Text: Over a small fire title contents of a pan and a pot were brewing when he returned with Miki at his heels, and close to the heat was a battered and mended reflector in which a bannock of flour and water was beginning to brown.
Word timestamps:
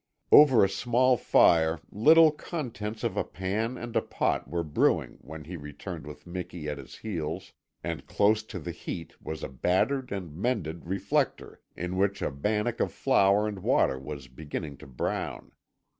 Over 0.31 0.63
a 0.63 0.67
small 0.67 1.15
fire 1.15 1.79
title 1.93 2.31
contents 2.31 3.03
of 3.03 3.17
a 3.17 3.23
pan 3.23 3.77
and 3.77 3.95
a 3.95 4.01
pot 4.01 4.49
were 4.49 4.63
brewing 4.63 5.19
when 5.21 5.43
he 5.43 5.55
returned 5.55 6.07
with 6.07 6.25
Miki 6.25 6.67
at 6.67 6.79
his 6.79 6.97
heels, 6.97 7.53
and 7.83 8.07
close 8.07 8.41
to 8.45 8.57
the 8.57 8.71
heat 8.71 9.21
was 9.21 9.43
a 9.43 9.47
battered 9.47 10.11
and 10.11 10.35
mended 10.35 10.87
reflector 10.87 11.61
in 11.75 11.97
which 11.97 12.23
a 12.23 12.31
bannock 12.31 12.79
of 12.79 12.91
flour 12.91 13.47
and 13.47 13.59
water 13.59 13.99
was 13.99 14.27
beginning 14.27 14.77
to 14.77 14.87
brown. 14.87 15.51